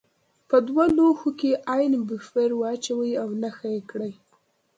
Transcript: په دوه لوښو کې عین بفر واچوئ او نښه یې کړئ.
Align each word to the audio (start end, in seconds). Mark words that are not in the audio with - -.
په 0.49 0.57
دوه 0.67 0.85
لوښو 0.97 1.29
کې 1.39 1.51
عین 1.73 1.93
بفر 2.09 2.49
واچوئ 2.59 3.11
او 3.21 3.27
نښه 3.41 3.67
یې 3.75 3.81
کړئ. 3.89 4.13